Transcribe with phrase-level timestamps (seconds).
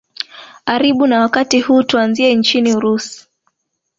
[0.65, 3.27] aribu na wakati huu tuanzie nchini urusi